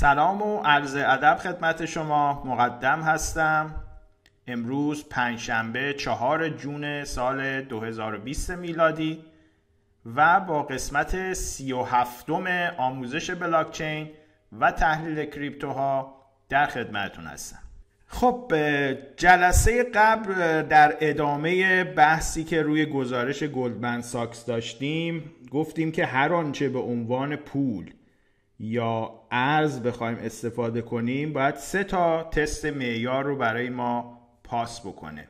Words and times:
سلام 0.00 0.42
و 0.42 0.60
عرض 0.62 0.96
ادب 0.96 1.36
خدمت 1.36 1.84
شما. 1.84 2.42
مقدم 2.44 3.02
هستم. 3.02 3.74
امروز 4.46 5.08
پنجشنبه 5.08 5.94
چهار 5.94 6.48
جون 6.48 7.04
سال 7.04 7.60
2020 7.62 8.50
میلادی 8.50 9.24
و 10.16 10.40
با 10.40 10.62
قسمت 10.62 11.32
سی 11.32 11.72
و 11.72 11.82
هفتم 11.82 12.46
آموزش 12.78 13.30
بلاکچین 13.30 14.10
و 14.60 14.72
تحلیل 14.72 15.24
کریپتوها 15.24 16.14
در 16.48 16.66
خدمتون 16.66 17.24
هستم. 17.24 17.58
خب 18.06 18.54
جلسه 19.16 19.84
قبل 19.94 20.62
در 20.62 20.96
ادامه 21.00 21.84
بحثی 21.84 22.44
که 22.44 22.62
روی 22.62 22.86
گزارش 22.86 23.42
گلدمن 23.42 24.00
ساکس 24.00 24.46
داشتیم 24.46 25.30
گفتیم 25.50 25.92
که 25.92 26.06
هر 26.06 26.32
آنچه 26.32 26.68
به 26.68 26.78
عنوان 26.78 27.36
پول 27.36 27.90
یا 28.62 29.10
ارز 29.30 29.82
بخوایم 29.82 30.18
استفاده 30.18 30.82
کنیم 30.82 31.32
باید 31.32 31.54
سه 31.54 31.84
تا 31.84 32.22
تست 32.22 32.66
معیار 32.66 33.24
رو 33.24 33.36
برای 33.36 33.70
ما 33.70 34.20
پاس 34.44 34.80
بکنه. 34.80 35.28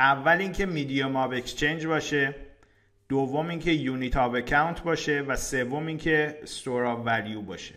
اول 0.00 0.36
اینکه 0.38 0.66
medium 0.66 1.16
of 1.16 1.32
exchange 1.32 1.86
باشه 1.86 2.34
دوم 3.08 3.48
اینکه 3.48 3.70
unit 3.70 4.16
of 4.16 4.34
account 4.34 4.82
باشه 4.82 5.20
و 5.20 5.36
سوم 5.36 5.86
اینکه 5.86 6.38
store 6.42 6.84
of 6.84 7.00
value 7.04 7.42
باشه. 7.42 7.74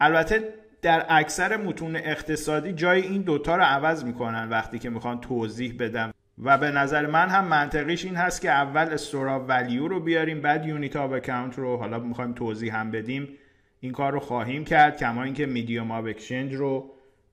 البته 0.00 0.54
در 0.82 1.06
اکثر 1.08 1.56
متون 1.56 1.96
اقتصادی 1.96 2.72
جای 2.72 3.02
این 3.02 3.22
دوتا 3.22 3.56
رو 3.56 3.62
عوض 3.62 4.04
می‌کنن 4.04 4.48
وقتی 4.48 4.78
که 4.78 4.90
می‌خوان 4.90 5.20
توضیح 5.20 5.76
بدن 5.78 6.14
و 6.42 6.58
به 6.58 6.70
نظر 6.70 7.06
من 7.06 7.28
هم 7.28 7.44
منطقیش 7.44 8.04
این 8.04 8.16
هست 8.16 8.40
که 8.40 8.50
اول 8.50 8.88
store 8.92 9.28
of 9.28 9.42
value 9.48 9.88
رو 9.88 10.00
بیاریم 10.00 10.40
بعد 10.40 10.66
unit 10.66 10.96
of 10.96 11.12
account 11.12 11.58
رو 11.58 11.76
حالا 11.76 11.98
می‌خوایم 11.98 12.32
توضیح 12.32 12.76
هم 12.76 12.90
بدیم. 12.90 13.28
این 13.84 13.92
کار 13.92 14.12
رو 14.12 14.20
خواهیم 14.20 14.64
کرد 14.64 14.96
کما 14.96 15.22
اینکه 15.22 15.46
medium 15.46 15.90
of 15.90 16.04
exchange 16.04 16.54
رو 16.54 16.90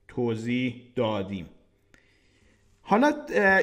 توضیح 0.08 0.82
دادیم. 0.96 1.46
حالا 2.82 3.12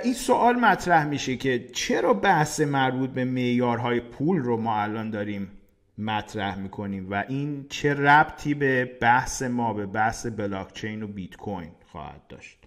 این 0.03 0.13
سوال 0.13 0.55
مطرح 0.55 1.07
میشه 1.07 1.35
که 1.35 1.69
چرا 1.73 2.13
بحث 2.13 2.59
مربوط 2.59 3.09
به 3.09 3.25
معیارهای 3.25 3.99
پول 3.99 4.37
رو 4.37 4.57
ما 4.57 4.81
الان 4.81 5.09
داریم 5.09 5.51
مطرح 5.97 6.59
می‌کنیم 6.59 7.11
و 7.11 7.23
این 7.29 7.65
چه 7.69 7.93
ربطی 7.93 8.53
به 8.53 8.85
بحث 8.85 9.41
ما 9.41 9.73
به 9.73 9.85
بحث 9.85 10.27
بلاکچین 10.27 11.03
و 11.03 11.07
بیت 11.07 11.35
کوین 11.35 11.71
خواهد 11.85 12.27
داشت؟ 12.29 12.57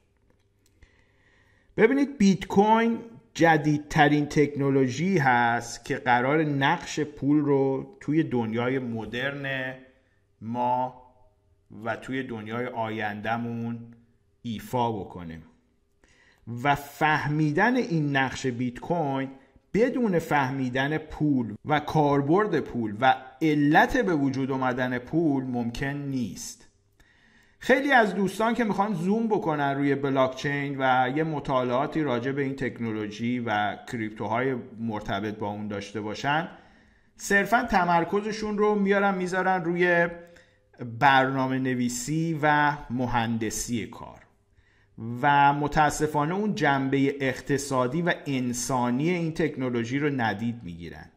ببینید 1.77 2.19
بیت 2.19 2.47
کوین 2.47 2.99
جدیدترین 3.35 4.27
تکنولوژی 4.27 5.19
هست 5.19 5.85
که 5.85 5.97
قرار 5.97 6.45
نقش 6.45 7.01
پول 7.01 7.39
رو 7.39 7.97
توی 8.01 8.23
دنیای 8.23 8.79
مدرن 8.79 9.75
ما 10.41 11.03
و 11.85 11.97
توی 11.97 12.23
دنیای 12.23 12.67
آیندهمون 12.67 13.79
ایفا 14.43 14.93
بکنه 14.93 15.43
و 16.63 16.75
فهمیدن 16.75 17.77
این 17.77 18.17
نقش 18.17 18.47
بیت 18.47 18.79
کوین 18.79 19.31
بدون 19.75 20.19
فهمیدن 20.19 20.99
پول 20.99 21.55
و 21.65 21.81
کاربرد 21.81 22.61
پول 22.61 22.97
و 23.01 23.15
علت 23.43 23.97
به 23.97 24.15
وجود 24.15 24.51
آمدن 24.51 24.99
پول 24.99 25.45
ممکن 25.45 25.87
نیست. 25.87 26.69
خیلی 27.59 27.93
از 27.93 28.15
دوستان 28.15 28.55
که 28.55 28.65
می‌خوان 28.65 28.95
زوم 28.95 29.29
بکنن 29.29 29.75
روی 29.75 29.95
بلاکچین 29.95 30.77
و 30.79 31.13
یه 31.17 31.25
مطالعاتی 31.25 32.03
راجع 32.03 32.33
به 32.33 32.43
این 32.43 32.57
تکنولوژی 32.57 33.39
و 33.39 33.77
کریپتوهای 33.93 34.55
مرتبط 34.79 35.35
با 35.39 35.49
اون 35.49 35.69
داشته 35.69 36.01
باشن 36.01 36.49
صرفا 37.17 37.63
تمرکزشون 37.63 38.59
رو 38.59 38.75
میارن 38.75 39.15
می‌ذارن 39.15 39.65
روی 39.65 40.09
برنامه 40.85 41.59
نویسی 41.59 42.39
و 42.43 42.77
مهندسی 42.91 43.87
کار. 43.87 44.21
و 45.23 45.53
متاسفانه 45.53 46.35
اون 46.35 46.55
جنبه 46.55 47.17
اقتصادی 47.21 48.03
و 48.03 48.15
انسانی 48.27 49.11
این 49.11 49.33
تکنولوژی 49.33 49.99
رو 49.99 50.11
ندید 50.11 50.61
می‌گیرن. 50.63 51.11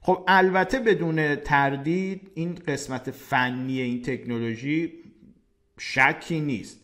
خب 0.00 0.24
البته 0.28 0.78
بدون 0.78 1.36
تردید 1.36 2.30
این 2.34 2.54
قسمت 2.54 3.10
فنی 3.10 3.80
این 3.80 4.02
تکنولوژی 4.02 4.92
شکی 5.78 6.40
نیست. 6.40 6.80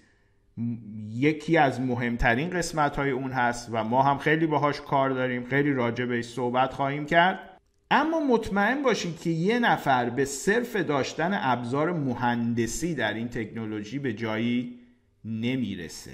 یکی 1.11 1.57
از 1.57 1.81
مهمترین 1.81 2.51
قسمت 2.51 2.97
های 2.97 3.11
اون 3.11 3.31
هست 3.31 3.69
و 3.73 3.85
ما 3.85 4.03
هم 4.03 4.19
خیلی 4.19 4.47
باهاش 4.47 4.81
کار 4.81 5.11
داریم 5.11 5.45
خیلی 5.45 5.73
راجع 5.73 6.05
بهش 6.05 6.25
صحبت 6.25 6.75
خواهیم 6.75 7.07
کرد. 7.07 7.52
اما 7.95 8.21
مطمئن 8.21 8.83
باشید 8.83 9.21
که 9.21 9.31
یه 9.31 9.59
نفر 9.59 10.11
به 10.11 10.25
صرف 10.25 10.77
داشتن 10.77 11.31
ابزار 11.43 11.93
مهندسی 11.93 12.95
در 12.95 13.15
این 13.15 13.29
تکنولوژی 13.29 13.99
به 13.99 14.13
جایی 14.13 14.79
نمی‌رسه. 15.25 16.11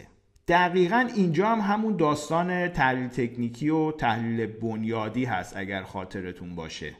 دقیقا 0.48 1.08
اینجا 1.16 1.48
هم 1.48 1.60
همون 1.60 1.96
داستان 1.96 2.68
تحلیل 2.68 3.08
تکنیکی 3.08 3.68
و 3.68 3.92
تحلیل 3.92 4.46
بنیادی 4.46 5.24
هست 5.24 5.56
اگر 5.56 5.82
خاطرتون 5.82 6.54
باشه. 6.54 6.92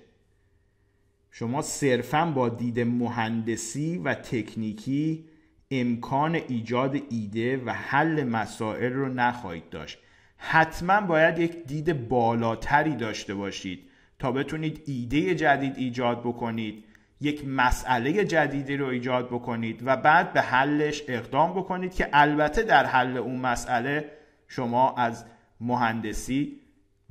شما 1.30 1.62
صرفا 1.62 2.26
با 2.26 2.48
دید 2.48 2.80
مهندسی 2.80 3.98
و 3.98 4.14
تکنیکی 4.14 5.24
امکان 5.70 6.34
ایجاد 6.34 7.02
ایده 7.10 7.56
و 7.56 7.70
حل 7.70 8.24
مسائل 8.24 8.92
رو 8.92 9.08
نخواهید 9.08 9.68
داشت. 9.70 9.98
حتما 10.36 11.00
باید 11.00 11.38
یک 11.38 11.66
دید 11.66 12.08
بالاتری 12.08 12.96
داشته 12.96 13.34
باشید. 13.34 13.87
تا 14.18 14.32
بتونید 14.32 14.82
ایده 14.86 15.34
جدید 15.34 15.76
ایجاد 15.76 16.20
بکنید 16.20 16.84
یک 17.20 17.44
مسئله 17.48 18.24
جدیدی 18.24 18.76
رو 18.76 18.86
ایجاد 18.86 19.26
بکنید 19.26 19.82
و 19.84 19.96
بعد 19.96 20.32
به 20.32 20.40
حلش 20.40 21.02
اقدام 21.08 21.50
بکنید 21.50 21.94
که 21.94 22.08
البته 22.12 22.62
در 22.62 22.86
حل 22.86 23.16
اون 23.16 23.36
مسئله 23.36 24.10
شما 24.48 24.94
از 24.94 25.24
مهندسی 25.60 26.60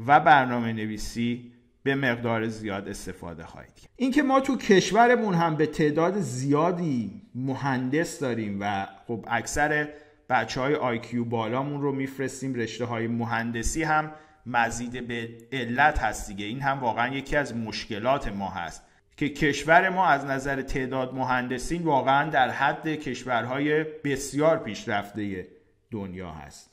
و 0.08 0.20
برنامه 0.20 0.74
نویسی 0.74 1.52
به 1.84 1.96
مقدار 1.96 2.48
زیاد 2.48 2.88
استفاده 2.88 3.44
خواهید 3.44 3.76
کرد. 3.76 3.90
اینکه 3.96 4.24
ما 4.24 4.40
تو 4.40 4.58
کشورمون 4.58 5.34
هم 5.34 5.56
به 5.56 5.66
تعداد 5.66 6.20
زیادی 6.20 7.22
مهندس 7.36 8.20
داریم 8.20 8.58
و 8.62 8.88
خب 9.08 9.26
اکثر 9.28 9.88
بچه 10.30 10.62
های 10.62 10.76
آیکیو 10.76 11.26
بالامون 11.26 11.82
رو 11.82 11.92
میفرستیم 11.92 12.54
رشته 12.54 12.86
های 12.86 13.08
مهندسی 13.08 13.84
هم 13.84 14.12
مزید 14.48 15.08
به 15.08 15.30
علت 15.52 16.00
هست 16.00 16.28
دیگه. 16.28 16.46
این 16.46 16.62
هم 16.62 16.80
واقعا 16.80 17.16
یکی 17.16 17.36
از 17.36 17.56
مشکلات 17.56 18.28
ما 18.28 18.50
هست 18.50 18.84
که 19.18 19.30
کشور 19.30 19.90
ما 19.90 20.06
از 20.06 20.26
نظر 20.26 20.62
تعداد 20.62 21.14
مهندسین 21.14 21.84
واقعا 21.84 22.30
در 22.30 22.50
حد 22.50 22.88
کشورهای 22.88 23.84
بسیار 23.84 24.58
پیشرفته 24.58 25.48
دنیا 25.92 26.32
هست. 26.32 26.70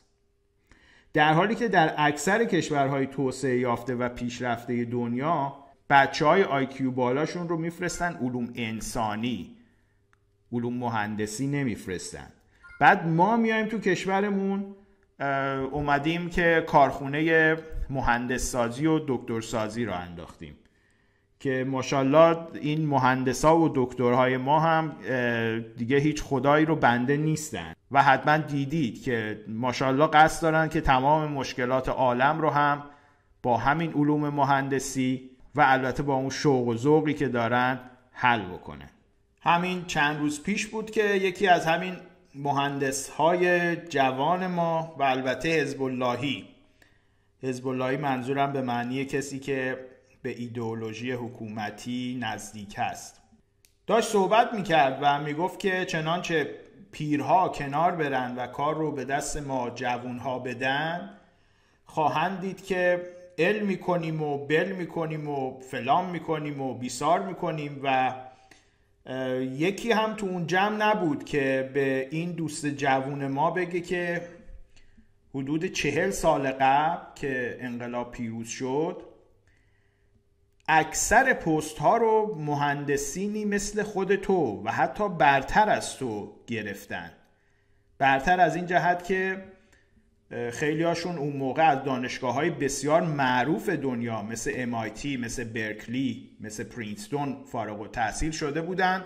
در 1.13 1.33
حالی 1.33 1.55
که 1.55 1.69
در 1.69 1.95
اکثر 1.99 2.45
کشورهای 2.45 3.07
توسعه 3.07 3.59
یافته 3.59 3.95
و 3.95 4.09
پیشرفته 4.09 4.85
دنیا 4.85 5.57
بچه 5.91 6.27
های 6.27 6.43
آیکیو 6.43 6.91
بالاشون 6.91 7.49
رو 7.49 7.57
میفرستن 7.57 8.15
علوم 8.15 8.53
انسانی. 8.55 9.57
علوم 10.53 10.75
مهندسی 10.75 11.47
نمیفرستن. 11.47 12.33
بعد 12.81 13.07
ما 13.07 13.37
میایم 13.37 13.67
تو 13.67 13.79
کشورمون 13.79 14.75
اومدیم 15.73 16.31
که 16.31 16.65
کارخونه 16.67 17.57
مهندس 17.91 18.43
سازی 18.43 18.87
و 18.87 19.01
دکتر 19.09 19.41
سازی 19.41 19.85
رو 19.85 19.93
انداختیم. 19.93 20.59
که 21.41 21.65
ماشاءالله 21.69 22.37
این 22.55 22.87
مهندسا 22.87 23.59
و 23.59 23.73
دکترهای 23.75 24.37
ما 24.37 24.61
هم 24.61 24.93
دیگه 25.77 25.97
هیچ 25.97 26.23
خدایی 26.23 26.67
رو 26.67 26.77
بنده 26.77 27.17
نیستن. 27.17 27.73
و 27.91 28.03
حتما 28.03 28.37
دیدید 28.37 29.03
که 29.03 29.45
ماشاءالله 29.49 30.07
قصد 30.07 30.43
دارن 30.43 30.69
که 30.69 30.81
تمام 30.81 31.33
مشکلات 31.33 31.89
عالم 31.89 32.41
رو 32.41 32.51
هم 32.51 32.83
با 33.43 33.57
همین 33.57 33.93
علوم 33.93 34.29
مهندسی 34.29 35.31
و 35.55 35.65
البته 35.67 36.03
با 36.03 36.15
اون 36.15 36.31
شوق 36.31 36.69
و 36.69 36.77
ذوقی 36.77 37.15
که 37.15 37.29
دارن 37.29 37.79
حل 38.13 38.43
بکنن. 38.43 38.91
همین 39.43 39.85
چند 39.85 40.21
روز 40.21 40.43
پیش 40.43 40.67
بود 40.67 40.91
که 40.91 41.05
یکی 41.05 41.49
از 41.49 41.67
همین 41.67 41.97
مهندس 42.35 43.09
های 43.09 43.77
جوان 43.77 44.47
ما 44.47 44.95
و 44.99 45.03
البته 45.03 45.49
حزب 45.49 45.83
اللهی 45.83 46.45
حزب 47.43 47.69
اللهی 47.69 47.97
منظورم 47.97 48.53
به 48.53 48.63
معنی 48.63 49.05
کسی 49.05 49.39
که 49.39 49.79
به 50.23 50.31
ایدئولوژی 50.31 51.13
حکومتی 51.13 52.19
نزدیک 52.21 52.75
است. 52.79 53.21
داشت 53.87 54.09
صحبت 54.09 54.55
می‌کرد 54.55 54.99
و 55.03 55.23
می‌گفت 55.23 55.59
که 55.59 55.85
چنانچه 55.85 56.51
پیرها 56.93 57.49
کنار 57.49 57.93
برن 57.93 58.37
و 58.37 58.47
کار 58.47 58.75
رو 58.75 58.93
به 58.93 59.05
دست 59.05 59.37
ما 59.37 59.71
جوونها 59.71 60.39
بدن 60.39 61.11
خواهند 61.85 62.41
دید 62.41 62.65
که 62.65 63.03
علم 63.39 63.67
می‌کنیم 63.67 64.23
و 64.23 64.47
بل 64.47 64.73
می‌کنیم 64.73 65.29
و 65.29 65.61
فلان 65.61 66.11
می‌کنیم 66.11 66.61
و 66.61 66.75
بیسار 66.75 67.21
می‌کنیم 67.21 67.81
و 67.83 68.15
یکی 69.41 69.93
هم 69.93 70.15
تو 70.15 70.27
اون 70.27 70.47
جمع 70.47 70.77
نبود 70.77 71.25
که 71.25 71.71
به 71.75 72.09
این 72.11 72.33
دوست 72.33 72.67
جوون 72.67 73.27
ما 73.27 73.51
بگه 73.51 73.81
که 73.81 74.29
حدود 75.35 75.67
چهل 75.67 76.11
سال 76.11 76.51
قبل 76.51 77.15
که 77.15 77.57
انقلاب 77.61 78.11
پیروز 78.11 78.49
شد 78.49 79.03
اکثر 80.69 81.33
پست 81.33 81.79
ها 81.79 81.97
رو 81.97 82.35
مهندسینی 82.39 83.45
مثل 83.45 83.83
خود 83.83 84.17
تو 84.17 84.63
و 84.65 84.71
حتی 84.71 85.09
برتر 85.09 85.69
از 85.69 85.97
تو 85.97 86.33
گرفتن. 86.47 87.13
برتر 87.99 88.41
از 88.41 88.57
این 88.57 88.67
جهت 88.67 89.05
که 89.05 89.45
خیلی 90.31 90.83
هاشون 90.83 91.19
اون 91.19 91.37
موقع 91.37 91.71
از 91.71 91.85
دانشگاه 91.85 92.35
های 92.35 92.51
بسیار 92.51 93.03
معروف 93.03 93.69
دنیا 93.69 94.23
مثل 94.23 94.67
MIT 94.67 95.07
مثل 95.07 95.45
برکلی 95.45 96.37
مثل 96.41 96.65
پرینستون 96.65 97.45
فارغ 97.45 97.81
و 97.81 97.87
تحصیل 97.87 98.31
شده 98.31 98.63
بودن 98.63 99.05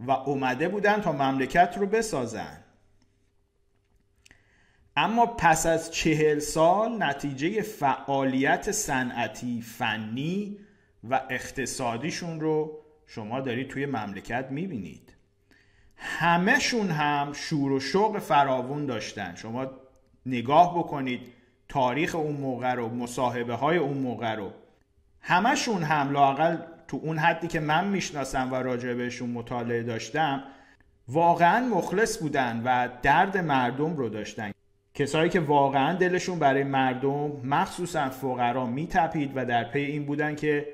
و 0.00 0.10
اومده 0.10 0.68
بودن 0.68 1.00
تا 1.00 1.12
مملکت 1.12 1.74
رو 1.78 1.86
بسازن. 1.86 2.62
اما 4.96 5.26
پس 5.26 5.66
از 5.66 5.90
چهل 5.90 6.38
سال 6.38 7.02
نتیجه 7.02 7.62
فعالیت 7.62 8.70
صنعتی 8.70 9.62
فنی 9.62 10.58
و 11.10 11.22
اقتصادیشون 11.30 12.40
رو 12.40 12.82
شما 13.06 13.40
دارید 13.40 13.68
توی 13.68 13.86
مملکت 13.86 14.46
می‌بینید. 14.50 15.12
همهشون 15.96 16.90
هم 16.90 17.32
شور 17.32 17.72
و 17.72 17.80
شوق 17.80 18.18
فراوون 18.18 18.86
داشتن. 18.86 19.34
شما 19.34 19.85
نگاه 20.26 20.78
بکنید 20.78 21.20
تاریخ 21.68 22.14
اون 22.14 22.36
موقع 22.36 22.74
رو 22.74 22.88
مصاحبه 22.88 23.54
های 23.54 23.76
اون 23.76 23.96
موقع 23.98 24.34
رو. 24.34 24.50
همشون 25.20 25.82
هم 25.82 26.10
لاقل 26.10 26.56
تو 26.88 27.00
اون 27.02 27.18
حدی 27.18 27.46
که 27.46 27.60
من 27.60 27.88
می‌شناسم 27.88 28.52
و 28.52 28.54
راجع 28.54 28.94
بهشون 28.94 29.30
مطالعه 29.30 29.82
داشتم 29.82 30.42
واقعا 31.08 31.68
مخلص 31.68 32.18
بودن 32.18 32.62
و 32.64 32.88
درد 33.02 33.38
مردم 33.38 33.96
رو 33.96 34.08
داشتن. 34.08 34.50
کسایی 34.94 35.30
که 35.30 35.40
واقعا 35.40 35.92
دلشون 35.92 36.38
برای 36.38 36.64
مردم 36.64 37.32
مخصوصا 37.44 38.10
فقرا 38.10 38.66
میتپید 38.66 39.32
و 39.34 39.44
در 39.44 39.64
پی 39.64 39.80
این 39.80 40.06
بودن 40.06 40.36
که 40.36 40.68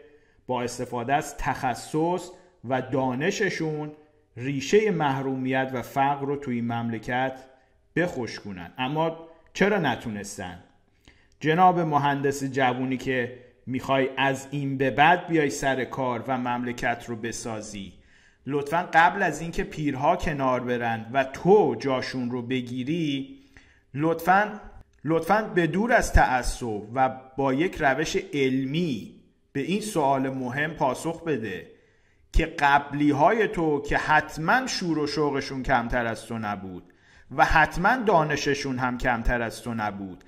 با 0.47 0.63
استفاده 0.63 1.15
از 1.15 1.37
تخصص 1.37 2.31
و 2.69 2.83
دانششون 2.83 3.93
ریشه 4.37 4.91
محرومیت 4.91 5.71
و 5.75 5.83
فقر 5.83 6.27
رو 6.27 6.37
توی 6.37 6.61
مملکت 6.61 7.45
بخشکونن. 7.97 8.73
اما 8.79 9.29
چرا 9.55 9.79
نتونستن؟ 9.79 10.59
جناب 11.41 11.81
مهندس 11.81 12.45
جوونی 12.45 12.97
که 12.97 13.39
می‌خوای 13.67 14.09
از 14.17 14.49
این 14.51 14.79
به 14.79 14.91
بعد 14.91 15.27
بیای 15.27 15.51
سر 15.51 15.85
کار 15.85 16.25
و 16.29 16.39
مملکت 16.39 17.05
رو 17.09 17.17
بسازی 17.17 17.93
لطفا 18.47 18.89
قبل 18.93 19.23
از 19.23 19.41
اینکه 19.41 19.65
پیرها 19.65 20.17
کنار 20.17 20.61
برن 20.61 21.07
و 21.13 21.25
تو 21.25 21.77
جاشون 21.81 22.31
رو 22.31 22.43
بگیری 22.43 23.39
لطفا 23.95 24.61
لطفا 25.05 25.43
به 25.43 25.67
دور 25.67 25.93
از 25.93 26.13
تعصب 26.13 26.83
و 26.95 27.21
با 27.37 27.55
یک 27.55 27.77
روش 27.81 28.17
علمی 28.17 29.15
به 29.53 29.61
این 29.61 29.81
سوال 29.81 30.29
مهم 30.29 30.71
پاسخ 30.71 31.25
بده 31.25 31.71
که 32.33 32.47
قبلی 32.47 33.11
های 33.11 33.49
تو 33.49 33.81
که 33.81 33.97
حتما 33.97 34.67
شور 34.67 34.99
و 34.99 35.07
شوقشون 35.07 35.63
کمتر 35.63 36.07
از 36.07 36.27
تو 36.27 36.39
نبود. 36.39 36.92
و 37.37 37.45
حتما 37.45 37.97
دانششون 37.97 38.79
هم 38.79 38.99
کمتر 38.99 39.43
از 39.43 39.63
تو 39.63 39.75
نبود. 39.75 40.25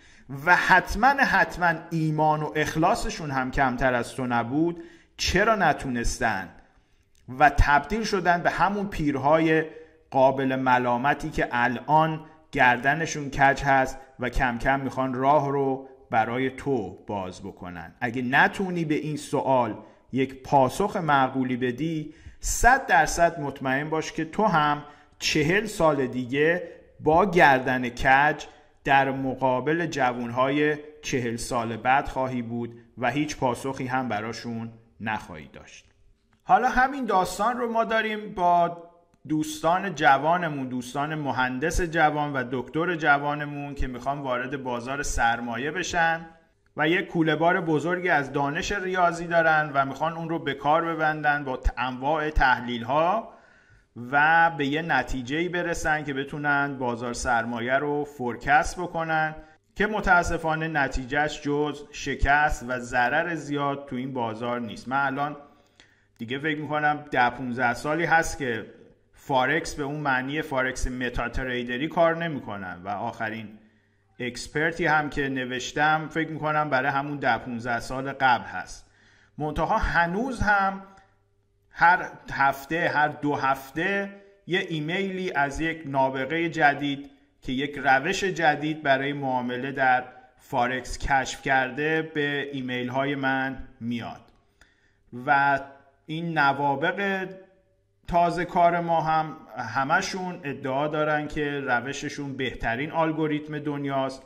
و 0.46 0.56
حتما 0.56 1.08
حتما 1.08 1.74
ایمان 1.90 2.42
و 2.42 2.52
اخلاصشون 2.56 3.30
هم 3.30 3.50
کمتر 3.50 3.94
از 3.94 4.14
تو 4.14 4.26
نبود. 4.26 4.82
چرا 5.16 5.56
نتونستن؟ 5.56 6.48
و 7.38 7.50
تبدیل 7.58 8.04
شدن 8.04 8.42
به 8.42 8.50
همون 8.50 8.88
پیرهای 8.88 9.64
قابل 10.10 10.56
ملامتی 10.56 11.30
که 11.30 11.48
الان 11.52 12.20
گردنشون 12.52 13.30
کج 13.30 13.62
هست 13.62 13.98
و 14.20 14.28
کم 14.28 14.58
کم 14.58 14.80
می‌خوان 14.80 15.14
راه 15.14 15.50
رو 15.50 15.88
برای 16.10 16.50
تو 16.50 16.98
باز 17.06 17.40
بکنن. 17.42 17.94
اگه 18.00 18.22
نتونی 18.22 18.84
به 18.84 18.94
این 18.94 19.16
سوال 19.16 19.76
یک 20.12 20.42
پاسخ 20.42 20.96
معقولی 20.96 21.56
بدی 21.56 22.14
صد 22.40 22.86
درصد 22.86 23.40
مطمئن 23.40 23.90
باش 23.90 24.12
که 24.12 24.24
تو 24.24 24.44
هم 24.44 24.84
چهل 25.18 25.66
سال 25.66 26.06
دیگه 26.06 26.68
با 27.04 27.30
گردن 27.30 27.88
کج 27.88 28.44
در 28.84 29.10
مقابل 29.10 29.86
جوانهای 29.86 30.76
چهل 31.02 31.36
سال 31.36 31.76
بعد 31.76 32.08
خواهی 32.08 32.42
بود 32.42 32.74
و 32.98 33.10
هیچ 33.10 33.36
پاسخی 33.36 33.86
هم 33.86 34.08
براشون 34.08 34.72
نخواهی 35.00 35.48
داشت. 35.52 35.86
حالا 36.44 36.68
همین 36.68 37.04
داستان 37.04 37.56
رو 37.56 37.72
ما 37.72 37.84
داریم 37.84 38.34
با 38.34 38.82
دوستان 39.28 39.94
جوانمون 39.94 40.68
دوستان 40.68 41.14
مهندس 41.14 41.80
جوان 41.80 42.32
و 42.32 42.44
دکتر 42.52 42.94
جوانمون 42.94 43.74
که 43.74 43.86
می‌خوان 43.86 44.20
وارد 44.20 44.62
بازار 44.62 45.02
سرمایه 45.02 45.70
بشن 45.70 46.26
و 46.76 46.88
یک 46.88 47.06
کوله 47.06 47.36
بار 47.36 47.60
بزرگی 47.60 48.08
از 48.08 48.32
دانش 48.32 48.72
ریاضی 48.72 49.26
دارن 49.26 49.70
و 49.74 49.86
می‌خوان 49.86 50.12
اون 50.12 50.28
رو 50.28 50.38
به 50.38 50.54
کار 50.54 50.84
ببندن 50.84 51.44
با 51.44 51.60
انواع 51.76 52.30
تحلیل 52.30 52.82
ها 52.82 53.34
و 53.96 54.50
به 54.50 54.67
یه 54.67 54.82
نتیجه 54.82 55.49
برسن 55.49 56.05
که 56.05 56.14
بتونن 56.14 56.79
بازار 56.79 57.12
سرمایه 57.12 57.75
رو 57.75 58.05
forecast 58.05 58.81
بکنن 58.81 59.35
که 59.76 59.87
متاسفانه 59.87 60.69
نتیجهش 60.69 61.41
جز 61.43 61.82
شکست 61.93 62.64
و 62.69 62.79
ضرر 62.79 63.35
زیاد 63.35 63.87
تو 63.88 63.96
این 63.96 64.12
بازار 64.12 64.61
نیست. 64.61 64.88
من 64.88 65.06
الان 65.06 65.37
دیگه 66.19 66.38
فکر 66.38 66.61
می‌کنم 66.61 67.05
ده 67.11 67.31
15 67.31 67.75
سالی 67.75 68.05
هست 68.05 68.38
که 68.38 68.67
فارکس 69.12 69.75
به 69.75 69.82
اون 69.82 70.00
معنی 70.00 70.43
فارکس 70.43 70.87
MetaTrader 70.87 71.28
ی 71.28 71.88
کار 71.88 72.17
نمی‌کنن 72.17 72.81
و 72.85 72.88
آخرین 72.88 73.49
expert 74.20 74.77
ی 74.77 74.87
هم 74.87 75.11
که 75.11 75.29
نوشتم 75.29 76.08
فکر 76.11 76.31
می‌کنم 76.31 76.70
برای 76.70 76.90
همون 76.90 77.17
ده 77.17 77.38
15 77.38 77.81
سال 77.81 78.12
قبل 78.12 78.44
هست. 78.44 78.90
منتها 79.38 79.79
هنوز 79.79 80.40
هم 80.40 80.82
هر 81.76 82.09
هفته 82.32 82.88
هر 82.94 83.09
دو 83.09 83.35
هفته 83.35 84.11
یه 84.47 84.67
ایمیلی 84.69 85.32
از 85.32 85.61
یک 85.61 85.82
نابغه 85.87 86.49
جدید 86.49 87.11
که 87.43 87.53
یک 87.53 87.81
روش 87.85 88.25
جدید 88.25 88.82
برای 88.82 89.12
معامله 89.12 89.73
در 89.73 90.05
فارکس 90.38 90.99
کشف 90.99 91.43
کرده 91.43 92.03
به 92.03 92.50
ایمیل 92.53 92.88
های 92.88 93.15
من 93.15 93.59
میاد. 93.81 94.21
و 95.26 95.61
این 96.06 96.38
نوابغ 96.38 97.28
تازه 98.09 98.44
کار 98.44 98.81
ما 98.81 99.00
هم 99.00 99.37
همشون 99.56 100.41
ادعا 100.44 100.88
دارن 100.88 101.29
که 101.29 101.61
روششون 101.61 102.37
بهترین 102.37 102.93
الگوریتم 102.93 103.59
دنیاست 103.59 104.23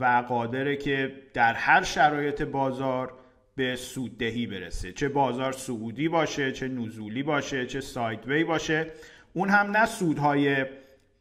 و 0.00 0.24
قادره 0.28 0.76
که 0.76 1.14
در 1.34 1.54
هر 1.54 1.82
شرایط 1.82 2.42
بازار 2.42 3.23
به 3.56 3.76
سوددهی 3.76 4.46
برسه. 4.46 4.92
چه 4.92 5.08
بازار 5.08 5.52
سعودی 5.52 6.08
باشه 6.08 6.52
چه 6.52 6.68
نزولی 6.68 7.22
باشه 7.22 7.66
چه 7.66 7.80
سایدوی 7.80 8.44
باشه. 8.44 8.86
اون 9.32 9.48
هم 9.48 9.76
نه 9.76 9.86
سودهای 9.86 10.66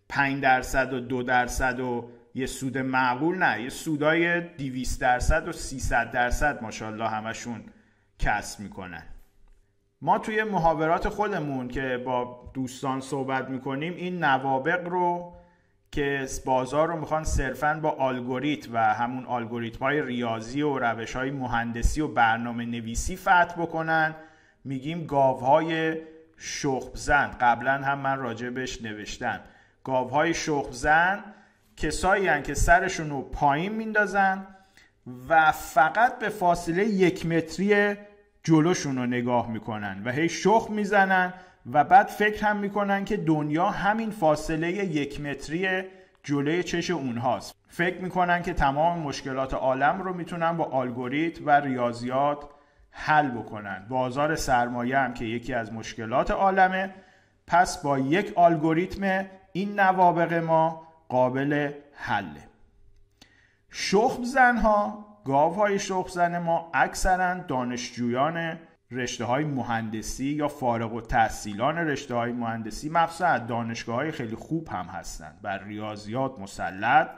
5 0.09 0.43
درصد 0.43 0.93
و 0.93 0.99
دو 0.99 1.23
درصد 1.23 1.79
و 1.79 2.09
یه 2.35 2.45
سود 2.45 2.77
معقول 2.77 3.37
نه 3.37 3.61
یه 3.61 3.69
سودهای 3.69 4.41
200 4.41 5.01
درصد 5.01 5.47
و 5.47 5.51
300 5.51 6.11
درصد 6.11 6.61
ماشاءالله 6.61 7.09
همشون 7.09 7.63
کسب 8.19 8.59
می‌کنن 8.59 9.03
ما 10.01 10.19
توی 10.19 10.43
محاورات 10.43 11.09
خودمون 11.09 11.67
که 11.67 12.01
با 12.05 12.51
دوستان 12.53 13.01
صحبت 13.01 13.49
می‌کنیم 13.49 13.95
این 13.95 14.23
نوابق 14.23 14.87
رو 14.87 15.33
که 15.93 16.27
بازار 16.45 16.87
رو 16.87 16.99
می‌خوان 16.99 17.23
صرفا 17.23 17.79
با 17.81 17.91
الگوریتم 17.91 18.73
و 18.73 18.77
همون 18.77 19.25
الگوریتم 19.25 19.79
های 19.79 20.01
ریاضی 20.01 20.61
و 20.61 20.79
روش 20.79 21.15
های 21.15 21.31
مهندسی 21.31 22.01
و 22.01 22.07
برنامه 22.07 22.65
نویسی 22.65 23.15
فتح 23.15 23.53
بکنن. 23.57 24.15
میگیم 24.63 25.05
گاوهای 25.05 25.97
شخبزن. 26.37 27.31
قبلا 27.41 27.73
هم 27.73 27.99
من 27.99 28.19
راجع 28.19 28.49
بهش 28.49 28.81
نوشتم. 28.81 29.39
گاوهای 29.83 30.33
شخبزن 30.33 31.23
کسایی 31.77 32.27
هن 32.27 32.43
که 32.43 32.53
سرشون 32.53 33.09
رو 33.09 33.21
پایین 33.21 33.71
میندازن 33.71 34.47
و 35.29 35.51
فقط 35.51 36.19
به 36.19 36.29
فاصله 36.29 36.85
یک 36.85 37.25
متری 37.25 37.95
جلوشون 38.43 38.95
رو 38.97 39.05
نگاه 39.05 39.51
می‌کنن 39.51 40.01
و 40.05 40.11
هی 40.11 40.29
شخ 40.29 40.67
می‌زنن 40.69 41.33
و 41.71 41.83
بعد 41.83 42.07
فکر 42.07 42.45
هم 42.45 42.57
می‌کنن 42.57 43.05
که 43.05 43.17
دنیا 43.17 43.69
همین 43.69 44.11
فاصله 44.11 44.71
یک 44.71 45.21
متری 45.21 45.83
جلوی 46.23 46.63
چش 46.63 46.89
اونهاست. 46.89 47.55
فکر 47.67 48.01
می‌کنن 48.01 48.41
که 48.41 48.53
تمام 48.53 48.99
مشکلات 48.99 49.53
عالم 49.53 50.01
رو 50.01 50.13
می‌تونن 50.13 50.57
با 50.57 50.65
الگوریتم 50.81 51.45
و 51.45 51.49
ریاضیات 51.49 52.37
حل 52.91 53.29
بکنن. 53.29 53.85
بازار 53.89 54.35
سرمایه 54.35 54.97
هم 54.97 55.13
که 55.13 55.25
یکی 55.25 55.53
از 55.53 55.73
مشکلات 55.73 56.31
عالمه 56.31 56.93
پس 57.47 57.81
با 57.81 57.99
یک 57.99 58.37
الگوریتم 58.37 59.25
این 59.53 59.79
نوابق 59.79 60.33
ما 60.33 60.87
قابل 61.09 61.71
حله. 61.93 62.47
شخم 63.69 64.23
زنها 64.23 65.05
گاو 65.25 65.53
های 65.53 65.79
شخم 65.79 66.09
زن 66.09 66.37
ما 66.37 66.71
اکثرا 66.73 67.33
دانشجویان 67.33 68.59
رشته 68.95 69.25
های 69.25 69.43
مهندسی 69.43 70.25
یا 70.25 70.47
فارغ 70.47 70.93
و 70.93 71.01
تحصیلان 71.01 71.77
رشته 71.77 72.15
های 72.15 72.31
مهندسی 72.31 72.89
مخصوصا 72.89 73.37
دانشگاه 73.37 73.95
های 73.95 74.11
خیلی 74.11 74.35
خوب 74.35 74.67
هم 74.67 74.85
هستند. 74.85 75.41
بر 75.41 75.63
ریاضیات 75.63 76.39
مسلط 76.39 77.09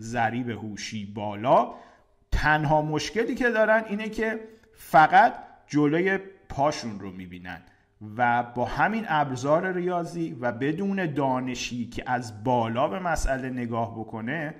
ضریب 0.00 0.48
هوشی 0.48 1.06
بالا. 1.06 1.74
تنها 2.32 2.82
مشکلی 2.82 3.34
که 3.34 3.50
دارن 3.50 3.84
اینه 3.88 4.08
که 4.08 4.40
فقط 4.74 5.34
جلوی 5.66 6.18
پاشون 6.48 7.00
رو 7.00 7.10
می‌بینن 7.10 7.62
و 8.16 8.42
با 8.42 8.64
همین 8.64 9.04
ابزار 9.08 9.72
ریاضی 9.72 10.36
و 10.40 10.52
بدون 10.52 11.14
دانشی 11.14 11.86
که 11.86 12.02
از 12.06 12.44
بالا 12.44 12.88
به 12.88 12.98
مسئله 12.98 13.50
نگاه 13.50 14.00
بکنه 14.00 14.54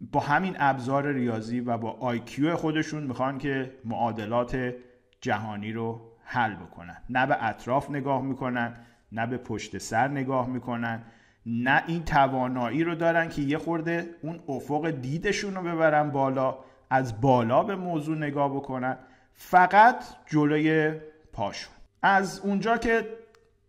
با 0.00 0.20
همین 0.20 0.56
ابزار 0.58 1.12
ریاضی 1.12 1.60
و 1.60 1.78
با 1.78 1.90
آیکیو 1.90 2.56
خودشون 2.56 3.02
می‌خوان 3.02 3.38
که 3.38 3.74
معادلات 3.84 4.74
جهانی 5.20 5.72
رو 5.72 6.00
حل 6.24 6.54
بکنن. 6.54 6.96
نه 7.10 7.26
به 7.26 7.44
اطراف 7.44 7.90
نگاه 7.90 8.22
می‌کنن 8.22 8.74
نه 9.12 9.26
به 9.26 9.36
پشت 9.36 9.78
سر 9.78 10.08
نگاه 10.08 10.48
می‌کنن. 10.48 11.02
نه 11.46 11.82
این 11.86 12.04
توانایی 12.04 12.84
رو 12.84 12.94
دارن 12.94 13.28
که 13.28 13.42
یه 13.42 13.58
خورده 13.58 14.14
اون 14.22 14.40
افق 14.48 14.90
دیدشون 14.90 15.54
رو 15.54 15.62
ببرن 15.62 16.10
بالا 16.10 16.58
از 16.90 17.20
بالا 17.20 17.62
به 17.62 17.76
موضوع 17.76 18.16
نگاه 18.16 18.54
بکنن. 18.54 18.98
فقط 19.34 20.04
جلوی 20.26 20.92
پاشون. 21.32 21.74
از 22.02 22.40
اونجا 22.40 22.76
که 22.76 23.08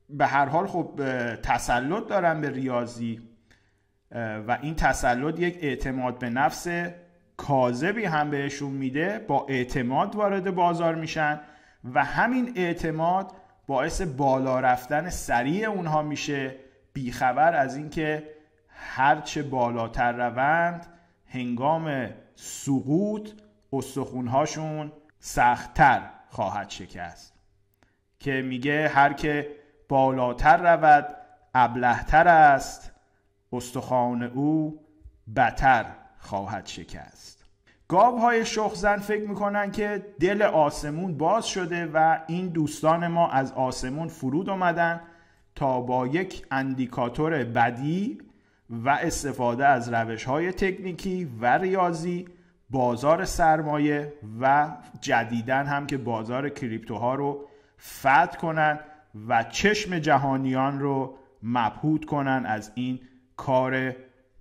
به 0.10 0.28
هر 0.28 0.46
حال 0.46 0.68
خب 0.68 1.00
تسلط 1.36 2.08
دارن 2.08 2.42
به 2.42 2.50
ریاضی 2.50 3.22
و 4.48 4.58
این 4.62 4.76
تسلط 4.76 5.40
یک 5.40 5.58
اعتماد 5.62 6.20
به 6.20 6.30
نفس 6.30 6.68
کاذبی 7.38 8.06
هم 8.06 8.30
بهشون 8.30 8.72
میده 8.72 9.20
با 9.20 9.46
اعتماد 9.50 10.16
وارد 10.16 10.56
بازار 10.56 10.96
میشن 10.96 11.40
و 11.94 12.06
همین 12.06 12.54
اعتماد 12.56 13.32
باعث 13.68 14.02
بالا 14.02 14.60
رفتن 14.60 15.10
سریع 15.10 15.70
اونها 15.70 16.02
میشه. 16.02 16.56
بیخبر 16.94 17.56
از 17.56 17.76
اینکه 17.76 18.30
هرچه 18.68 19.44
بالاتر 19.44 20.12
روند 20.12 20.88
هنگام 21.28 22.10
سقوط 22.36 23.30
استخونهاشون 23.74 24.92
سختتر 25.20 26.02
خواهد 26.30 26.70
شکست. 26.70 27.34
که 28.20 28.42
میگه 28.42 28.88
هر 28.88 29.14
که 29.14 29.56
بالاتر 29.90 30.58
رود 30.58 31.16
ابلهتر 31.56 32.28
است 32.28 32.92
استخوان 33.54 34.24
او 34.24 34.86
بتر. 35.36 35.86
خواهد 36.22 36.66
شکست. 36.66 37.46
گاو 37.88 38.20
های 38.20 38.46
شخزن 38.46 38.98
فکر 38.98 39.28
می‌کنن 39.28 39.72
که 39.72 40.06
دل 40.20 40.42
آسمون 40.42 41.18
باز 41.18 41.46
شده 41.46 41.86
و 41.94 42.20
این 42.28 42.48
دوستان 42.48 43.08
ما 43.08 43.30
از 43.30 43.52
آسمون 43.52 44.08
فرود 44.08 44.50
آمدن 44.50 45.02
تا 45.56 45.82
با 45.82 46.08
یک 46.08 46.46
اندیکاتور 46.52 47.44
بدی 47.44 48.18
و 48.70 48.90
استفاده 48.90 49.66
از 49.66 49.94
روش 49.94 50.24
های 50.24 50.52
تکنیکی 50.52 51.26
و 51.42 51.58
ریاضی 51.58 52.28
بازار 52.70 53.26
سرمایه 53.26 54.14
و 54.42 54.72
جدیدن 55.02 55.66
هم 55.66 55.88
که 55.88 55.98
بازار 55.98 56.50
کریپتوها 56.50 57.16
رو 57.16 57.48
فتح 57.80 58.38
کنن 58.38 58.80
و 59.28 59.44
چشم 59.44 60.00
جهانیان 60.00 60.80
رو 60.80 61.18
مبهود 61.44 62.06
کنن 62.06 62.44
از 62.46 62.72
این 62.76 63.00
کار 63.38 63.96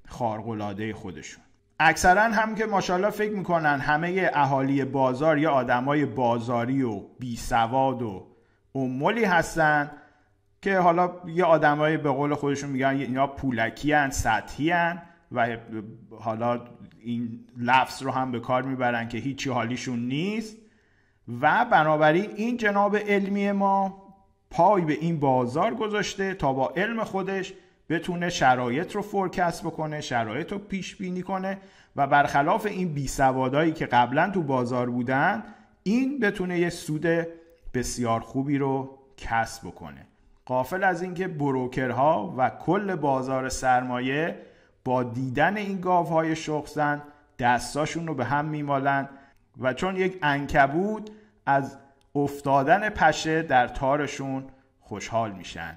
خارقلاده 0.09 0.95
خودشون. 0.95 1.45
اکثرا 1.83 2.23
هم 2.23 2.55
که 2.55 2.67
ماشاءالله 2.67 3.11
فکر 3.11 3.33
می‌کنن 3.33 3.81
همه 3.81 4.31
اهالی 4.35 4.85
بازار 4.85 5.39
یا 5.39 5.51
آدمای 5.51 6.07
بازاری 6.07 6.83
و 6.83 7.01
بی 7.19 7.37
سواد 7.37 8.03
و 8.03 8.27
امولی 8.75 9.25
هستن 9.25 9.91
که 10.63 10.79
حالا 10.79 11.13
یه 11.27 11.45
آدمای 11.45 11.97
به 11.97 12.11
قول 12.11 12.35
خودشون 12.35 12.71
میگن 12.71 12.87
اینا 12.87 13.27
پولکی 13.27 13.93
هن 13.93 14.11
سطحی 14.11 14.71
هن 14.71 15.03
و 15.33 15.57
حالا 16.21 16.61
این 17.01 17.41
لفظ 17.57 18.03
رو 18.03 18.11
هم 18.11 18.33
به 18.33 18.41
کار 18.41 18.63
می‌برن 18.63 19.09
که 19.09 19.19
هیچی 19.19 19.51
حالیشون 19.51 19.99
نیست. 19.99 20.57
و 21.41 21.65
بنابراین 21.65 22.31
این 22.37 22.57
جناب 22.57 22.97
علمی 22.97 23.53
ما 23.53 24.03
پای 24.51 24.83
به 24.83 24.93
این 24.93 25.21
بازار 25.21 25.75
گذاشته 25.75 26.35
تا 26.35 26.53
با 26.53 26.73
علم 26.77 27.05
خودش 27.05 27.53
بتونه 27.91 28.31
شرایط 28.31 28.93
رو 28.93 29.03
فورکست 29.03 29.63
بکنه 29.63 30.01
شرایط 30.01 30.53
رو 30.53 30.59
پیش 30.59 30.97
بینی 30.97 31.23
کنه 31.23 31.59
و 31.97 32.07
برخلاف 32.07 32.67
این 32.67 32.95
بی 32.95 33.09
سوادایی 33.09 33.73
که 33.73 33.87
قبلا 33.87 34.31
تو 34.31 34.43
بازار 34.43 34.91
بودن 34.91 35.45
این 35.83 36.21
بتونه 36.21 36.59
یه 36.59 36.71
سود 36.71 37.07
بسیار 37.75 38.21
خوبی 38.21 38.59
رو 38.59 38.99
کسب 39.17 39.67
بکنه. 39.67 40.07
قافل 40.45 40.85
از 40.85 41.03
اینکه 41.03 41.29
بروکرها 41.29 42.35
و 42.39 42.51
کل 42.51 42.97
بازار 42.97 43.49
سرمایه 43.49 44.39
با 44.85 45.03
دیدن 45.03 45.57
این 45.57 45.81
گاوهای 45.81 46.37
شخصن 46.37 47.03
دستاشون 47.39 48.07
رو 48.07 48.15
به 48.15 48.25
هم 48.25 48.45
میمالن 48.45 49.09
و 49.61 49.75
چون 49.75 49.97
یک 49.97 50.19
انکبود 50.23 51.11
از 51.47 51.79
افتادن 52.15 52.89
پشه 52.89 53.43
در 53.43 53.69
تارشون 53.69 54.45
خوشحال 54.81 55.33
میشن. 55.33 55.77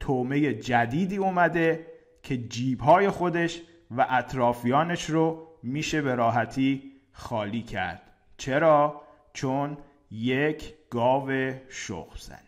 تومه 0.00 0.54
جدیدی 0.54 1.16
اومده 1.16 1.86
که 2.22 2.36
جیبهای 2.36 3.10
خودش 3.10 3.60
و 3.90 4.06
اطرافیانش 4.10 5.10
رو 5.10 5.48
میشه 5.62 6.02
به 6.02 6.14
راحتی 6.14 6.92
خالی 7.12 7.62
کرد. 7.62 8.02
چرا؟ 8.36 9.02
چون 9.32 9.78
یک 10.10 10.74
گاو 10.90 11.30
شخ 11.68 12.18
زنه. 12.18 12.38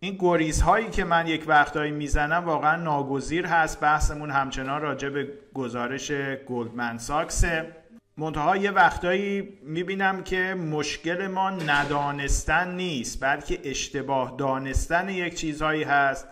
این 0.00 0.16
گریز 0.18 0.62
هایی 0.62 0.90
که 0.90 1.04
من 1.04 1.26
یک 1.26 1.44
وقتهایی 1.46 1.92
می‌زنم 1.92 2.44
واقعا 2.44 2.76
ناگزیر 2.76 3.46
هست. 3.46 3.80
بحثمون 3.80 4.30
همچنان 4.30 4.82
راجع 4.82 5.08
به 5.08 5.28
گزارش 5.54 6.12
گلدمن 6.46 6.98
ساکسه. 6.98 7.76
منتها 8.16 8.56
یه 8.56 8.70
وقتایی 8.70 9.58
می‌بینم 9.62 10.22
که 10.22 10.54
مشکل 10.54 11.26
ما 11.26 11.50
ندانستن 11.50 12.74
نیست 12.74 13.24
بلکه 13.24 13.60
اشتباه 13.64 14.34
دانستن 14.38 15.08
یک 15.08 15.34
چیزهایی 15.34 15.82
هست. 15.82 16.28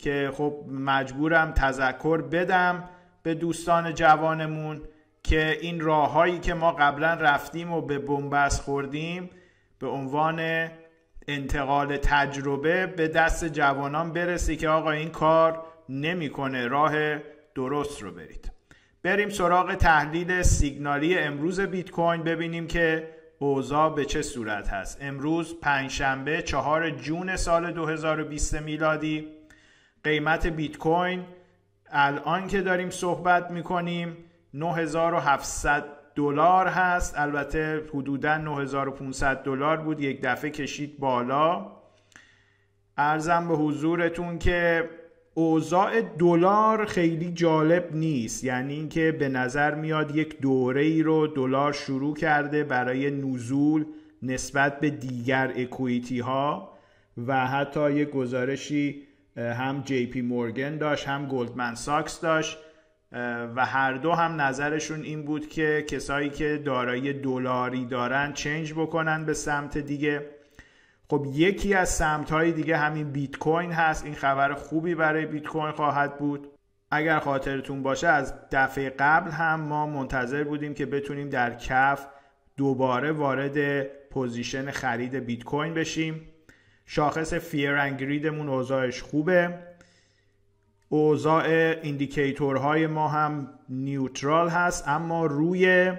که 0.00 0.30
خب 0.34 0.64
مجبورم 0.70 1.52
تذکر 1.52 2.22
بدم 2.22 2.88
به 3.22 3.34
دوستان 3.34 3.94
جوانمون 3.94 4.80
که 5.22 5.58
این 5.60 5.80
راههایی 5.80 6.38
که 6.38 6.54
ما 6.54 6.72
قبلا 6.72 7.14
رفتیم 7.14 7.72
و 7.72 7.80
به 7.80 7.98
بنبست 7.98 8.62
خوردیم 8.62 9.30
به 9.78 9.86
عنوان 9.86 10.68
انتقال 11.28 11.96
تجربه 11.96 12.86
به 12.86 13.08
دست 13.08 13.44
جوانان 13.44 14.12
برسه 14.12 14.56
که 14.56 14.68
آقا 14.68 14.90
این 14.90 15.08
کار 15.08 15.64
نمی‌کنه 15.88 16.66
راه 16.66 17.18
درست 17.54 18.02
رو 18.02 18.10
برید. 18.10 18.52
بریم 19.02 19.28
سراغ 19.28 19.74
تحلیل 19.74 20.42
سیگنالی 20.42 21.18
امروز 21.18 21.60
بیت 21.60 21.90
کوین 21.90 22.22
ببینیم 22.22 22.66
که 22.66 23.08
اوضاع 23.38 23.94
به 23.94 24.04
چه 24.04 24.22
صورت 24.22 24.68
هست. 24.68 24.98
امروز 25.00 25.60
پنجشنبه 25.60 26.42
چهار 26.42 26.90
جون 26.90 27.36
سال 27.36 27.72
2020 27.72 28.54
میلادی. 28.60 29.39
قیمت 30.04 30.46
بیت 30.46 30.78
کوین 30.78 31.24
الان 31.90 32.46
که 32.46 32.60
داریم 32.60 32.90
صحبت 32.90 33.50
می‌کنیم 33.50 34.16
9700 34.54 35.84
دلار 36.14 36.66
هست. 36.66 37.18
البته 37.18 37.82
حدودا 37.94 38.36
9500 38.36 39.42
دلار 39.42 39.76
بود. 39.76 40.00
یک 40.00 40.20
دفعه 40.22 40.50
کشید 40.50 40.98
بالا. 40.98 41.66
عرضم 42.96 43.48
به 43.48 43.54
حضورتون 43.54 44.38
که 44.38 44.90
اوضاع 45.34 46.00
دلار 46.00 46.84
خیلی 46.84 47.32
جالب 47.32 47.88
نیست. 47.92 48.44
یعنی 48.44 48.74
اینکه 48.74 49.12
به 49.12 49.28
نظر 49.28 49.74
میاد 49.74 50.16
یک 50.16 50.40
دوره 50.40 50.82
ای 50.82 51.02
رو 51.02 51.26
دلار 51.26 51.72
شروع 51.72 52.16
کرده 52.16 52.64
برای 52.64 53.10
نزول 53.10 53.84
نسبت 54.22 54.80
به 54.80 54.90
دیگر 54.90 55.52
equity 55.56 56.20
ها 56.20 56.72
و 57.26 57.46
حتی 57.46 57.92
یک 57.92 58.10
گزارشی 58.10 59.06
هم 59.36 59.82
JP 59.84 60.22
Morgan 60.22 60.78
داشت 60.78 61.08
هم 61.08 61.26
Goldman 61.26 61.74
Sachs 61.74 62.20
داشت. 62.20 62.58
و 63.56 63.66
هر 63.66 63.92
دو 63.92 64.12
هم 64.12 64.40
نظرشون 64.40 65.02
این 65.02 65.24
بود 65.24 65.48
که 65.48 65.84
کسایی 65.88 66.30
که 66.30 66.62
دارایی 66.64 67.12
دلاری 67.12 67.84
دارن 67.84 68.32
change 68.32 68.72
بکنن 68.72 69.24
به 69.24 69.34
سمت 69.34 69.78
دیگه. 69.78 70.26
خب 71.08 71.26
یکی 71.32 71.74
از 71.74 71.88
سمت 71.88 72.30
های 72.30 72.52
دیگه 72.52 72.76
همین 72.76 73.12
بیت 73.12 73.36
کوین 73.36 73.72
هست. 73.72 74.04
این 74.04 74.14
خبر 74.14 74.54
خوبی 74.54 74.94
برای 74.94 75.26
بیت 75.26 75.46
کوین 75.46 75.72
خواهد 75.72 76.18
بود. 76.18 76.48
اگر 76.90 77.18
خاطرتون 77.18 77.82
باشه 77.82 78.08
از 78.08 78.34
دفعه 78.52 78.90
قبل 78.90 79.30
هم 79.30 79.60
ما 79.60 79.86
منتظر 79.86 80.44
بودیم 80.44 80.74
که 80.74 80.86
بتونیم 80.86 81.28
در 81.28 81.54
کف 81.54 82.06
دوباره 82.56 83.12
وارد 83.12 83.82
position 84.10 84.70
خرید 84.70 85.14
بیت 85.14 85.44
کوین 85.44 85.74
بشیم. 85.74 86.29
شاخص 86.92 87.34
fear 87.34 87.74
and 87.74 87.94
greed 87.94 88.28
مون 88.28 88.48
اوضاعش 88.48 89.02
خوبه. 89.02 89.54
اوضاع 90.88 91.44
indicator 91.82 92.67
های 92.67 92.86
ما 92.86 93.08
هم 93.08 93.48
neutral 93.68 94.48
هست 94.48 94.88
اما 94.88 95.26
روی 95.26 95.92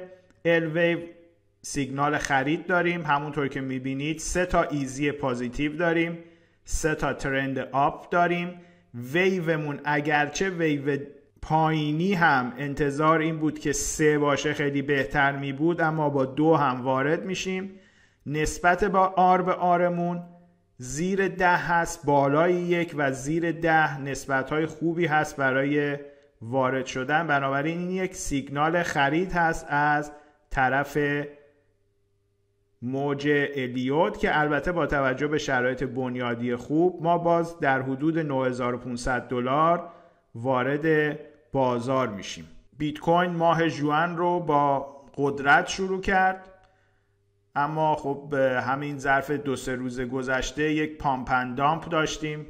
الویو 0.45 0.99
سیگنال 1.61 2.17
خرید 2.17 2.65
داریم. 2.65 3.05
همونطور 3.05 3.47
که 3.47 3.61
می‌بینید 3.61 4.19
سه 4.19 4.45
تا 4.45 4.63
ایزی 4.63 5.11
پازیتیو 5.11 5.77
داریم 5.77 6.17
سه 6.65 6.95
تا 6.95 7.13
ترند 7.13 7.59
آپ 7.71 8.11
داریم. 8.11 8.61
ویومون 9.13 9.79
اگرچه 9.85 10.49
ویو 10.49 10.97
پایینی 11.41 12.13
هم 12.13 12.53
انتظار 12.57 13.19
این 13.19 13.37
بود 13.37 13.59
که 13.59 13.71
سه 13.71 14.17
باشه 14.17 14.53
خیلی 14.53 14.81
بهتر 14.81 15.31
می 15.31 15.53
بود 15.53 15.81
اما 15.81 16.09
با 16.09 16.25
دو 16.25 16.55
هم 16.55 16.81
وارد 16.81 17.25
میشیم. 17.25 17.71
نسبت 18.25 18.83
با 18.83 19.07
آر 19.07 19.41
به 19.41 19.53
آرمون 19.53 20.23
زیر 20.83 21.27
ده 21.27 21.57
هست 21.57 22.05
بالای 22.05 22.53
یک 22.53 22.93
و 22.97 23.11
زیر 23.11 23.51
ده 23.51 23.99
نسبت 23.99 24.49
های 24.49 24.65
خوبی 24.65 25.05
هست 25.05 25.37
برای 25.37 25.97
وارد 26.41 26.85
شدن. 26.85 27.27
بنابراین 27.27 27.77
این 27.77 27.89
یک 27.89 28.15
سیگنال 28.15 28.83
خرید 28.83 29.31
هست 29.31 29.65
از 29.69 30.11
طرف 30.49 30.97
موج 32.81 33.27
الیوت 33.55 34.19
که 34.19 34.39
البته 34.39 34.71
با 34.71 34.85
توجه 34.85 35.27
به 35.27 35.37
شرایط 35.37 35.83
بنیادی 35.83 36.55
خوب 36.55 37.03
ما 37.03 37.17
باز 37.17 37.59
در 37.59 37.81
حدود 37.81 38.19
9500 38.19 39.27
دلار 39.27 39.89
وارد 40.35 41.17
بازار 41.51 42.07
میشیم. 42.07 42.47
بیت 42.77 42.99
کوین 42.99 43.31
ماه 43.31 43.69
جوان 43.69 44.17
رو 44.17 44.39
با 44.39 44.79
قدرت 45.17 45.67
شروع 45.67 46.01
کرد. 46.01 46.50
اما 47.55 47.95
خب 47.95 48.33
همین 48.67 48.97
ظرف 48.97 49.31
دو 49.31 49.55
سه 49.55 49.75
روز 49.75 50.01
گذشته 50.01 50.73
یک 50.73 50.97
پامپ 50.97 51.55
دامپ 51.57 51.89
داشتیم. 51.89 52.45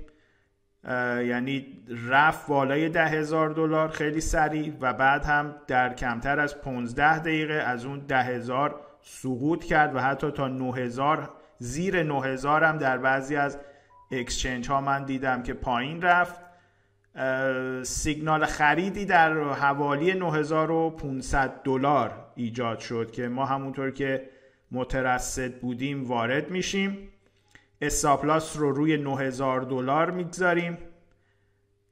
یعنی 1.24 1.66
رفت 2.10 2.48
بالای 2.48 2.90
ده 2.90 3.06
هزار 3.06 3.50
دلار 3.50 3.90
خیلی 3.90 4.22
سریع 4.22 4.74
و 4.82 4.94
بعد 4.94 5.26
هم 5.26 5.56
در 5.68 5.94
کمتر 5.94 6.40
از 6.40 6.62
15 6.62 7.20
دقیقه 7.20 7.54
از 7.54 7.86
اون 7.86 8.00
ده 8.00 8.24
هزار 8.24 8.80
سقوط 9.02 9.64
کرد 9.64 9.96
و 9.96 10.00
حتی 10.00 10.32
تا 10.32 10.48
9000 10.48 11.30
زیر 11.58 12.04
9000 12.04 12.64
هم 12.64 12.78
در 12.78 12.98
بعضی 12.98 13.36
از 13.36 13.58
اکسچنج 14.12 14.70
ها 14.70 14.82
من 14.82 15.06
دیدم 15.06 15.44
که 15.44 15.54
پایین 15.54 16.02
رفت. 16.02 16.42
سیگنال 17.84 18.46
خریدی 18.46 19.06
در 19.06 19.34
حوالی 19.54 20.14
9500 20.14 21.62
دلار 21.64 22.26
ایجاد 22.36 22.80
شد 22.80 23.12
که 23.12 23.28
ما 23.28 23.46
همونطور 23.46 23.92
که 23.92 24.30
مترصد 24.72 25.60
بودیم 25.60 26.04
وارد 26.08 26.52
میشیم. 26.52 27.10
stop 27.82 28.20
loss 28.20 28.58
رو 28.58 28.72
روی 28.72 28.98
9000 28.98 29.62
دلار 29.62 30.12
می‌گذاریم 30.12 30.78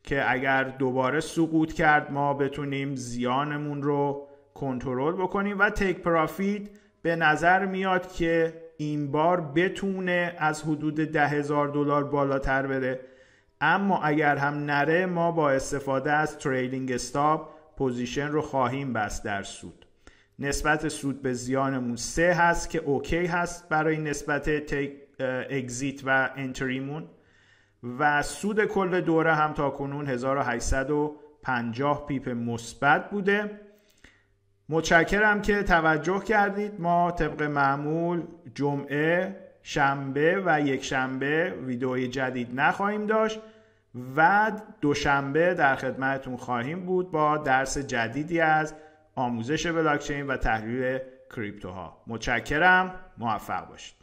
که 0.03 0.31
اگر 0.31 0.63
دوباره 0.63 1.19
سقوط 1.19 1.73
کرد 1.73 2.11
ما 2.11 2.33
بتونیم 2.33 2.95
زیانمون 2.95 3.83
رو 3.83 4.27
کنترل 4.53 5.13
بکنیم 5.13 5.59
و 5.59 5.69
take 5.69 5.99
profit 5.99 6.61
به 7.01 7.15
نظر 7.15 7.65
میاد 7.65 8.11
که 8.11 8.53
این 8.77 9.11
بار 9.11 9.41
بتونه 9.41 10.35
از 10.37 10.63
حدود 10.63 10.95
ده 10.95 11.27
هزار 11.27 11.67
دلار 11.67 12.03
بالاتر 12.03 12.67
بره. 12.67 12.99
اما 13.61 14.01
اگر 14.01 14.35
هم 14.35 14.53
نره 14.53 15.05
ما 15.05 15.31
با 15.31 15.51
استفاده 15.51 16.11
از 16.11 16.37
trailing 16.37 16.91
stop 16.91 17.49
position 17.77 18.27
رو 18.27 18.41
خواهیم 18.41 18.93
بست 18.93 19.25
در 19.25 19.43
سود 19.43 19.78
نسبت 20.39 20.87
سود 20.87 21.21
به 21.21 21.33
زیانمون 21.33 21.95
سه 21.95 22.33
هست 22.33 22.69
که 22.69 22.79
OK 22.79 23.25
هست 23.25 23.69
برای 23.69 23.97
نسبت 23.97 24.49
اگزیت 25.49 26.01
و 26.05 26.29
انتریمون 26.35 27.07
و 27.99 28.21
سود 28.21 28.65
کل 28.65 29.01
دوره 29.01 29.35
هم 29.35 29.53
تا 29.53 29.69
کنون 29.69 30.07
1850 30.07 32.05
پیپ 32.07 32.29
مثبت 32.29 33.09
بوده. 33.09 33.59
متشکرم 34.69 35.41
که 35.41 35.63
توجه 35.63 36.19
کردید. 36.19 36.81
ما 36.81 37.11
طبق 37.11 37.41
معمول 37.41 38.23
جمعه 38.55 39.35
شنبه 39.63 40.43
و 40.45 40.61
یک 40.61 40.83
شنبه 40.83 41.53
ویدئوی 41.65 42.07
جدید 42.07 42.59
نخواهیم 42.59 43.05
داشت. 43.05 43.39
و 44.15 44.51
دوشنبه 44.81 45.53
در 45.53 45.75
خدمتتون 45.75 46.37
خواهیم 46.37 46.85
بود 46.85 47.11
با 47.11 47.37
درس 47.37 47.77
جدیدی 47.77 48.39
از 48.39 48.73
آموزش 49.15 49.67
بلاکچین 49.67 50.27
و 50.27 50.37
تحلیل 50.37 50.99
کریپتوها. 51.35 52.03
متشکرم. 52.07 52.95
موفق 53.17 53.67
باشید. 53.69 53.98